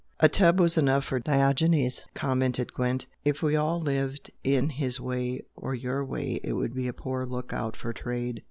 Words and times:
"A 0.19 0.27
tub 0.27 0.59
was 0.59 0.79
enough 0.79 1.03
for 1.05 1.19
Diogenes" 1.19 2.07
commented 2.15 2.73
Gwent 2.73 3.05
"If 3.23 3.43
we 3.43 3.55
all 3.55 3.79
lived 3.79 4.31
in 4.43 4.69
his 4.69 4.99
way 4.99 5.43
or 5.55 5.75
your 5.75 6.03
way 6.03 6.39
it 6.43 6.53
would 6.53 6.73
be 6.73 6.87
a 6.87 6.91
poor 6.91 7.23
look 7.23 7.53
out 7.53 7.75
for 7.75 7.93
trade! 7.93 8.39